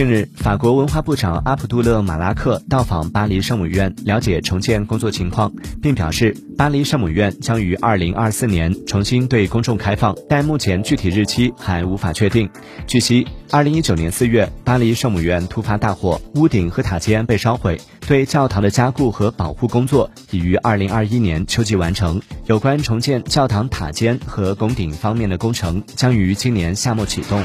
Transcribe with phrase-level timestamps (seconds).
[0.00, 12.48] 近日，法国文化部长阿卜杜勒·马拉克到访巴黎圣母院，了解重建工作情况，并表示，巴黎圣母院将于二零二四年重新对公众开放，但目前具体日期还无法确定。
[12.86, 22.22] 据悉，二零一九年四月，巴黎圣母院突发大火，屋顶和塔尖被烧毁，对教堂的加固和保护工作已于二零二一年秋季完成。
[22.46, 27.38] 有关重建教堂塔尖和拱顶方面的工程，将于今年夏末启动。